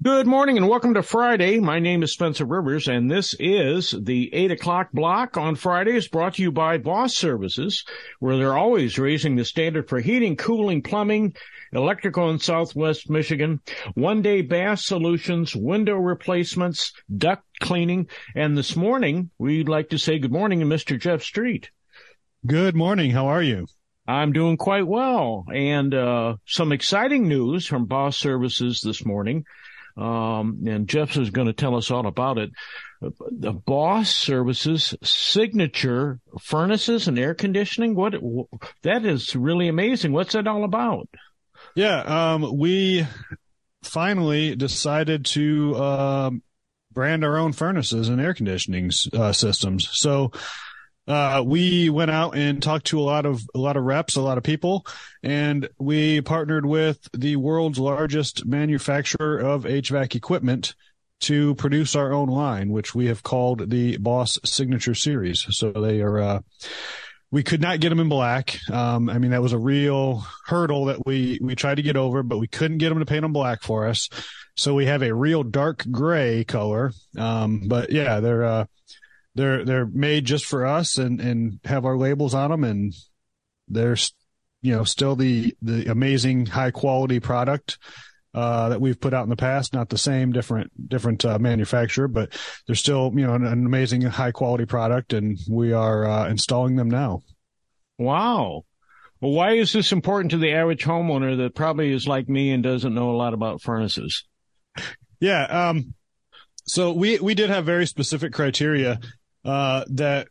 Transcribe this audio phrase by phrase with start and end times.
[0.00, 1.58] Good morning and welcome to Friday.
[1.58, 6.34] My name is Spencer Rivers and this is the eight o'clock block on Fridays brought
[6.34, 7.84] to you by Boss Services,
[8.20, 11.34] where they're always raising the standard for heating, cooling, plumbing,
[11.72, 13.60] electrical in Southwest Michigan,
[13.94, 18.06] one day bath solutions, window replacements, duct cleaning.
[18.36, 20.96] And this morning we'd like to say good morning to Mr.
[20.96, 21.70] Jeff Street.
[22.46, 23.10] Good morning.
[23.10, 23.66] How are you?
[24.06, 29.44] I'm doing quite well and, uh, some exciting news from Boss Services this morning.
[29.98, 32.50] Um, and Jeff is going to tell us all about it.
[33.00, 37.94] The Boss Services signature furnaces and air conditioning.
[37.94, 38.14] What
[38.82, 40.12] that is really amazing.
[40.12, 41.08] What's that all about?
[41.74, 43.06] Yeah, um, we
[43.82, 46.42] finally decided to um,
[46.92, 49.88] brand our own furnaces and air conditioning uh, systems.
[49.92, 50.32] So
[51.08, 54.20] uh, we went out and talked to a lot of a lot of reps, a
[54.20, 54.86] lot of people,
[55.22, 60.74] and we partnered with the world's largest manufacturer of HVAC equipment
[61.20, 65.46] to produce our own line, which we have called the Boss Signature Series.
[65.50, 66.18] So they are.
[66.18, 66.40] Uh,
[67.30, 68.58] we could not get them in black.
[68.70, 72.22] Um, I mean, that was a real hurdle that we, we tried to get over,
[72.22, 74.08] but we couldn't get them to paint them black for us.
[74.56, 76.92] So we have a real dark gray color.
[77.18, 78.64] Um, but yeah, they're, uh,
[79.38, 82.92] they're they're made just for us and and have our labels on them and
[83.68, 83.96] they're
[84.62, 87.78] you know still the the amazing high quality product
[88.34, 89.72] uh, that we've put out in the past.
[89.72, 94.02] Not the same different different uh, manufacturer but they're still you know an, an amazing
[94.02, 97.22] high quality product and we are uh, installing them now.
[97.96, 98.64] Wow.
[99.20, 102.62] Well why is this important to the average homeowner that probably is like me and
[102.62, 104.24] doesn't know a lot about furnaces?
[105.20, 105.94] Yeah um
[106.68, 109.00] so we we did have very specific criteria
[109.48, 110.28] uh, that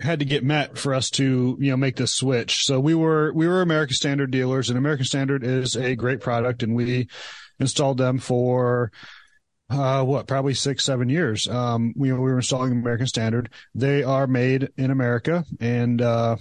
[0.00, 2.64] had to get met for us to you know make this switch.
[2.64, 6.62] So we were we were American Standard dealers, and American Standard is a great product,
[6.62, 7.08] and we
[7.60, 8.90] installed them for
[9.68, 11.46] uh, what probably six seven years.
[11.46, 13.50] Um, we we were installing American Standard.
[13.74, 16.36] They are made in America, and uh,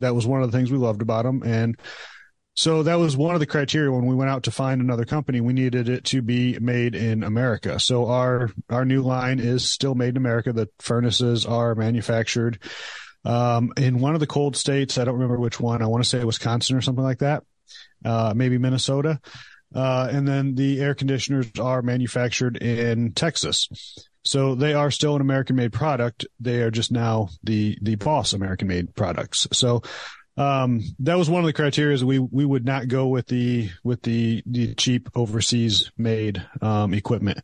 [0.00, 1.78] that was one of the things we loved about them, and
[2.58, 5.40] so that was one of the criteria when we went out to find another company.
[5.40, 7.78] We needed it to be made in America.
[7.78, 10.52] So our our new line is still made in America.
[10.52, 12.58] The furnaces are manufactured
[13.24, 14.98] um, in one of the cold states.
[14.98, 15.82] I don't remember which one.
[15.82, 17.44] I want to say Wisconsin or something like that.
[18.04, 19.20] Uh, maybe Minnesota.
[19.72, 23.68] Uh, and then the air conditioners are manufactured in Texas.
[24.24, 26.26] So they are still an American made product.
[26.40, 29.46] They are just now the, the boss American made products.
[29.52, 29.82] So
[30.38, 34.02] um, that was one of the criteria we we would not go with the with
[34.02, 37.40] the the cheap overseas made um, equipment.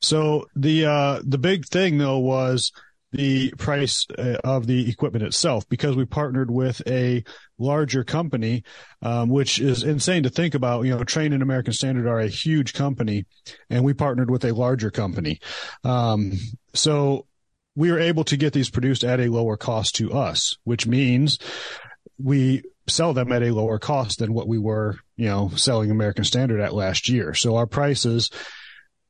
[0.00, 2.72] So the uh, the big thing though was
[3.12, 7.24] the price uh, of the equipment itself because we partnered with a
[7.58, 8.62] larger company,
[9.02, 10.84] um, which is insane to think about.
[10.84, 13.26] You know, Trane and American Standard are a huge company,
[13.68, 15.40] and we partnered with a larger company.
[15.82, 16.34] Um,
[16.74, 17.26] so
[17.74, 21.38] we were able to get these produced at a lower cost to us, which means
[22.18, 26.24] we sell them at a lower cost than what we were, you know, selling American
[26.24, 27.34] Standard at last year.
[27.34, 28.30] So our prices,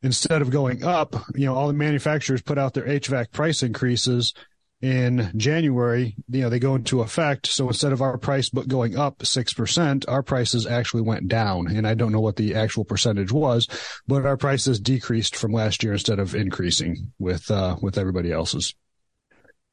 [0.03, 4.35] instead of going up, you know, all the manufacturers put out their HVAC price increases
[4.83, 7.47] in January, you know, they go into effect.
[7.47, 11.69] So instead of our price but going up 6%, our prices actually went down.
[11.69, 13.69] And I don't know what the actual percentage was,
[14.07, 18.75] but our prices decreased from last year instead of increasing with, uh, with everybody else's.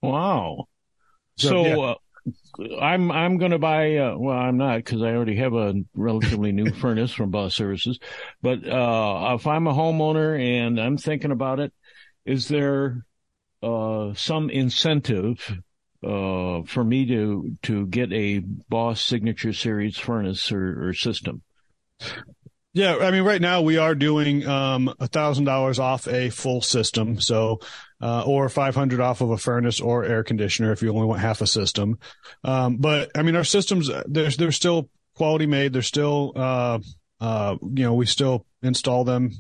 [0.02, 0.66] Wow.
[1.38, 1.78] So, so yeah.
[1.78, 1.96] uh,
[2.80, 3.98] I'm I'm going to buy.
[3.98, 8.00] Uh, well, I'm not because I already have a relatively new furnace from Boss Services.
[8.42, 11.74] But uh, if I'm a homeowner and I'm thinking about it,
[12.26, 13.06] is there
[13.62, 15.60] uh, some incentive
[16.04, 21.42] uh, for me to to get a Boss Signature Series furnace or, or system?
[22.78, 26.62] Yeah, I mean, right now we are doing um, a thousand dollars off a full
[26.62, 27.60] system, so
[28.00, 31.20] uh, or five hundred off of a furnace or air conditioner if you only want
[31.20, 31.98] half a system.
[32.44, 35.74] Um, but I mean, our systems they're they're still quality made.
[35.74, 36.78] They're still uh,
[37.20, 39.32] uh, you know we still install them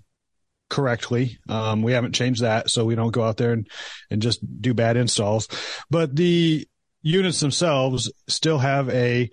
[0.67, 1.37] correctly.
[1.47, 3.67] Um, we haven't changed that, so we don't go out there and
[4.09, 5.47] and just do bad installs.
[5.91, 6.67] But the
[7.03, 9.29] units themselves still have a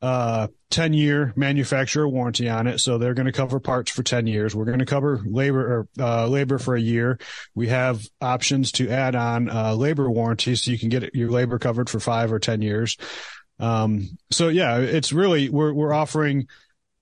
[0.00, 2.78] uh, 10 year manufacturer warranty on it.
[2.78, 4.54] So they're going to cover parts for 10 years.
[4.54, 7.18] We're going to cover labor or uh, labor for a year.
[7.54, 11.58] We have options to add on uh, labor warranty so you can get your labor
[11.58, 12.96] covered for five or 10 years.
[13.58, 16.46] Um, so yeah, it's really, we're, we're offering,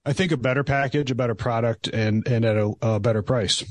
[0.05, 3.65] I think a better package, a better product and, and at a, a better price.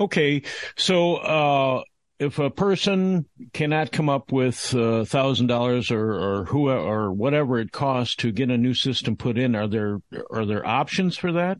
[0.00, 0.42] Okay.
[0.76, 1.82] So, uh,
[2.22, 7.72] if a person cannot come up with thousand dollars or or who or whatever it
[7.72, 9.98] costs to get a new system put in, are there
[10.30, 11.58] are there options for that?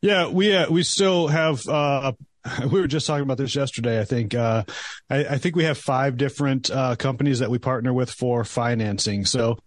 [0.00, 1.66] Yeah, we uh, we still have.
[1.68, 2.12] Uh,
[2.70, 4.00] we were just talking about this yesterday.
[4.00, 4.34] I think.
[4.34, 4.64] Uh,
[5.08, 9.24] I, I, think we have five different uh, companies that we partner with for financing.
[9.24, 9.58] So,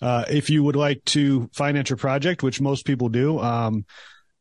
[0.00, 3.84] uh, if you would like to finance your project, which most people do, um,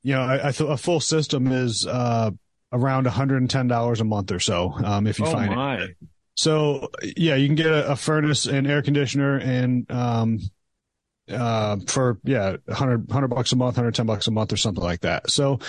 [0.04, 2.32] you know, I, I th- a full system is uh,
[2.72, 4.74] around $110 a month or so.
[4.84, 5.78] Um, if you oh find my.
[5.78, 5.98] it.
[6.36, 10.40] So yeah, you can get a, a furnace and air conditioner and um,
[11.30, 15.02] uh, for yeah, 100, 100 bucks a month, 110 bucks a month or something like
[15.02, 15.30] that.
[15.30, 15.60] So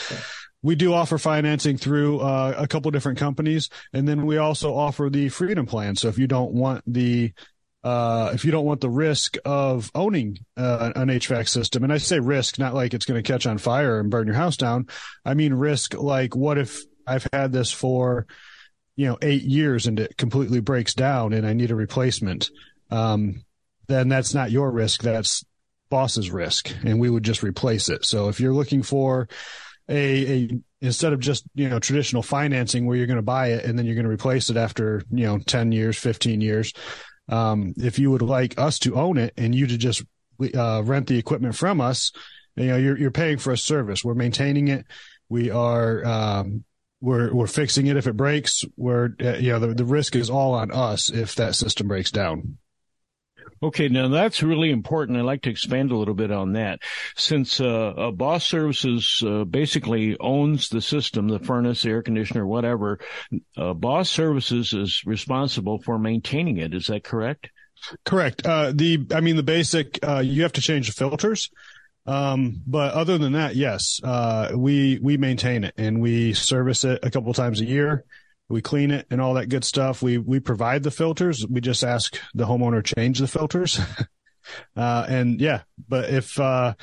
[0.62, 3.68] we do offer financing through uh, a couple different companies.
[3.92, 5.96] And then we also offer the freedom plan.
[5.96, 7.32] So if you don't want the,
[7.82, 11.98] uh, if you don't want the risk of owning uh, an HVAC system, and I
[11.98, 14.86] say risk, not like it's going to catch on fire and burn your house down.
[15.24, 18.26] I mean risk like what if I've had this for,
[18.96, 22.50] you know, eight years and it completely breaks down and I need a replacement.
[22.90, 23.44] Um,
[23.88, 25.02] then that's not your risk.
[25.02, 25.44] That's
[25.90, 28.04] boss's risk and we would just replace it.
[28.04, 29.28] So if you're looking for
[29.88, 33.64] a, a instead of just, you know, traditional financing where you're going to buy it
[33.64, 36.72] and then you're going to replace it after, you know, 10 years, 15 years.
[37.28, 40.04] Um, if you would like us to own it and you to just
[40.54, 42.12] uh, rent the equipment from us,
[42.56, 44.04] you know, you're, you're paying for a service.
[44.04, 44.86] We're maintaining it.
[45.28, 46.64] We are, um,
[47.00, 48.62] we're, we're fixing it if it breaks.
[48.76, 52.10] We're, uh, you know, the, the risk is all on us if that system breaks
[52.10, 52.58] down.
[53.62, 55.18] Okay, now that's really important.
[55.18, 56.80] I'd like to expand a little bit on that.
[57.14, 62.46] Since uh, uh, Boss Services uh, basically owns the system, the furnace, the air conditioner,
[62.46, 63.00] whatever,
[63.58, 66.74] uh, Boss Services is responsible for maintaining it.
[66.74, 67.50] Is that correct?
[68.06, 68.46] Correct.
[68.46, 71.50] Uh, the, I mean, the basic, uh, you have to change the filters.
[72.06, 77.00] Um, but other than that, yes, uh, we, we maintain it and we service it
[77.02, 78.04] a couple times a year
[78.50, 80.02] we clean it and all that good stuff.
[80.02, 81.46] We we provide the filters.
[81.48, 83.80] We just ask the homeowner change the filters.
[84.76, 86.74] uh, and yeah, but if uh,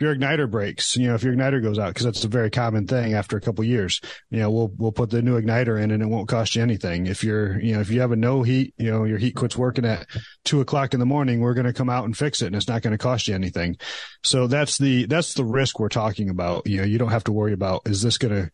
[0.00, 2.86] your igniter breaks, you know, if your igniter goes out, because that's a very common
[2.86, 4.00] thing after a couple years,
[4.30, 7.06] you know, we'll we'll put the new igniter in and it won't cost you anything.
[7.06, 9.56] If you're, you know, if you have a no heat, you know, your heat quits
[9.56, 10.06] working at
[10.44, 12.68] two o'clock in the morning, we're going to come out and fix it, and it's
[12.68, 13.76] not going to cost you anything.
[14.22, 16.66] So that's the that's the risk we're talking about.
[16.66, 18.50] You know, you don't have to worry about is this going to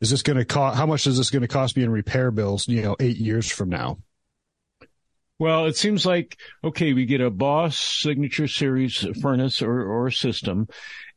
[0.00, 0.76] is this going to cost?
[0.76, 2.68] How much is this going to cost me in repair bills?
[2.68, 3.98] You know, eight years from now.
[5.38, 10.68] Well, it seems like okay, we get a Boss Signature Series furnace or or system,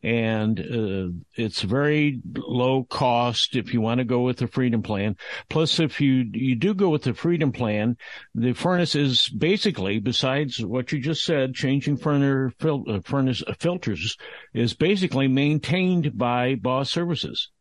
[0.01, 5.17] and uh, it's very low cost if you want to go with the Freedom Plan.
[5.49, 7.95] Plus, if you you do go with the Freedom Plan,
[8.33, 14.17] the furnace is basically, besides what you just said, changing furnace fil- uh, furnace filters
[14.51, 17.51] is basically maintained by Boss Services.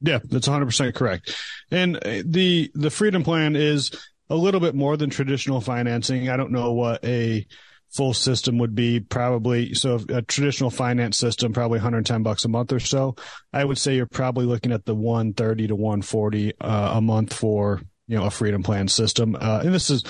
[0.00, 1.34] Yeah, that's 100% correct.
[1.70, 3.92] And uh, the the freedom plan is
[4.30, 6.28] a little bit more than traditional financing.
[6.28, 7.46] I don't know what a
[7.94, 12.72] full system would be probably so a traditional finance system probably 110 bucks a month
[12.72, 13.14] or so
[13.52, 17.80] i would say you're probably looking at the 130 to 140 uh, a month for
[18.08, 20.02] you know a freedom plan system uh, and this is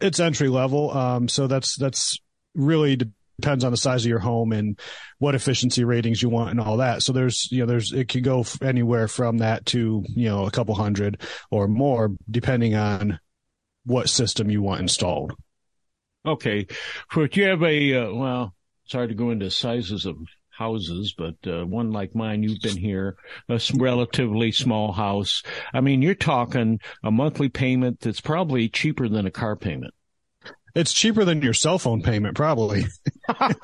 [0.00, 2.20] it's entry level um, so that's that's
[2.54, 2.96] really
[3.40, 4.78] depends on the size of your home and
[5.18, 7.02] what efficiency ratings you want and all that.
[7.02, 10.50] So there's, you know, there's, it can go anywhere from that to, you know, a
[10.50, 13.20] couple hundred or more depending on
[13.88, 15.32] what system you want installed.
[16.26, 16.66] Okay.
[17.10, 18.54] For you have a, uh, well,
[18.86, 20.16] sorry to go into sizes of
[20.50, 23.16] houses, but uh, one like mine, you've been here,
[23.48, 25.42] a relatively small house.
[25.72, 29.94] I mean, you're talking a monthly payment that's probably cheaper than a car payment
[30.78, 32.86] it's cheaper than your cell phone payment, probably.
[33.28, 33.54] I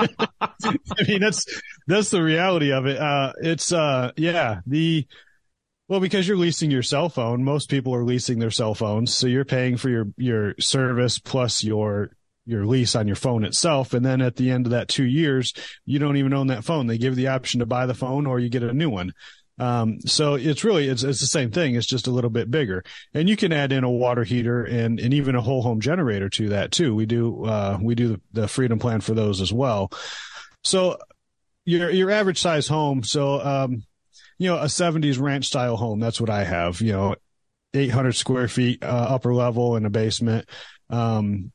[1.07, 1.47] mean, that's,
[1.87, 2.99] that's the reality of it.
[2.99, 5.07] Uh, it's, uh, yeah, the,
[5.88, 9.14] well, because you're leasing your cell phone, most people are leasing their cell phones.
[9.14, 12.11] So you're paying for your, your service plus your,
[12.47, 13.93] your lease on your phone itself.
[13.93, 15.53] And then at the end of that two years,
[15.85, 16.87] you don't even own that phone.
[16.87, 19.12] They give you the option to buy the phone or you get a new one.
[19.59, 21.75] Um, so it's really, it's, it's the same thing.
[21.75, 24.99] It's just a little bit bigger and you can add in a water heater and,
[24.99, 26.95] and even a whole home generator to that too.
[26.95, 29.93] We do, uh, we do the, the freedom plan for those as well.
[30.64, 30.99] So
[31.67, 33.05] your, your average size home.
[33.05, 33.85] So, um,
[34.38, 36.00] you know, a seventies ranch style home.
[36.00, 37.17] That's what I have, you know,
[37.73, 40.49] 800 square feet, uh, upper level and a basement.
[40.91, 41.53] Um,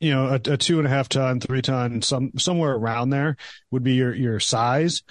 [0.00, 3.36] you know, a, a, two and a half ton, three ton, some somewhere around there
[3.70, 5.02] would be your your size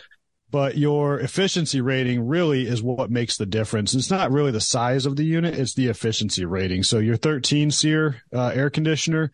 [0.50, 3.94] but your efficiency rating really is what makes the difference.
[3.94, 6.84] It's not really the size of the unit, it's the efficiency rating.
[6.84, 9.32] So your 13 SEER uh, air conditioner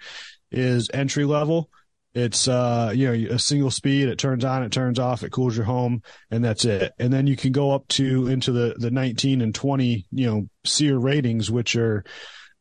[0.51, 1.70] is entry level.
[2.15, 4.08] It's, uh, you know, a single speed.
[4.08, 6.93] It turns on, it turns off, it cools your home and that's it.
[7.00, 10.48] And then you can go up to into the, the 19 and 20, you know,
[10.63, 12.03] SEER ratings, which are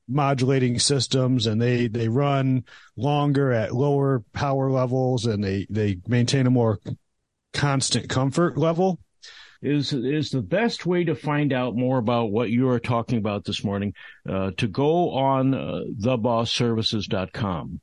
[0.09, 2.64] modulating systems and they, they run
[2.97, 6.80] longer at lower power levels and they, they maintain a more
[7.52, 9.00] constant comfort level.
[9.61, 13.44] is is the best way to find out more about what you are talking about
[13.44, 13.92] this morning
[14.28, 17.80] uh, to go on uh, thebossservices.com.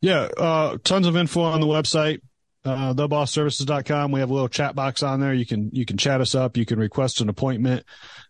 [0.00, 2.20] Yeah, uh, tons of info on the website
[2.64, 4.12] uh, thebossservices.com.
[4.12, 5.32] We have a little chat box on there.
[5.32, 6.56] You can, you can chat us up.
[6.56, 7.84] You can request an appointment.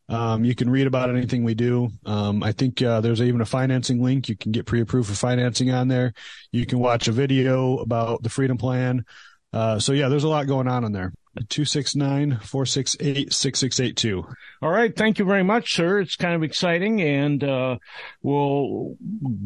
[0.08, 1.90] Um, you can read about anything we do.
[2.06, 4.28] Um, I think, uh, there's even a financing link.
[4.28, 6.14] You can get pre-approved for financing on there.
[6.52, 9.04] You can watch a video about the freedom plan.
[9.52, 11.12] Uh, so yeah, there's a lot going on in there.
[11.48, 14.32] 269-468-6682.
[14.62, 14.94] All right.
[14.94, 16.00] Thank you very much, sir.
[16.00, 17.76] It's kind of exciting and, uh,
[18.22, 18.96] we'll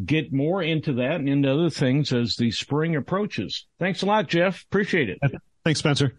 [0.05, 3.67] get more into that and into other things as the spring approaches.
[3.79, 4.65] Thanks a lot, Jeff.
[4.65, 5.19] Appreciate it.
[5.65, 6.15] Thanks, Spencer.